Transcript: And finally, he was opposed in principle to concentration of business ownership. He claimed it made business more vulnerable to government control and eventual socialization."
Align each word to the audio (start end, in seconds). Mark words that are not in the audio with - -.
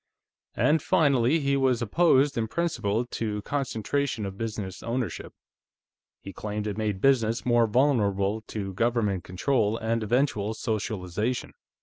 And 0.55 0.81
finally, 0.81 1.39
he 1.41 1.55
was 1.55 1.79
opposed 1.79 2.35
in 2.35 2.47
principle 2.47 3.05
to 3.05 3.43
concentration 3.43 4.25
of 4.25 4.35
business 4.35 4.81
ownership. 4.81 5.31
He 6.21 6.33
claimed 6.33 6.65
it 6.65 6.75
made 6.75 7.01
business 7.01 7.45
more 7.45 7.67
vulnerable 7.67 8.41
to 8.47 8.73
government 8.73 9.23
control 9.23 9.77
and 9.77 10.01
eventual 10.01 10.55
socialization." 10.55 11.53